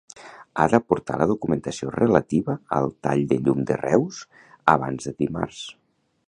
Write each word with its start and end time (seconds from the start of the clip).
Ha 0.61 0.63
d'aportar 0.73 1.17
la 1.21 1.27
documentació 1.31 1.91
relativa 1.97 2.55
al 2.79 2.89
tall 3.09 3.21
de 3.35 3.39
llum 3.43 3.61
de 3.73 3.79
Reus 3.83 4.23
abans 4.75 5.11
de 5.11 5.15
dimarts. 5.23 5.63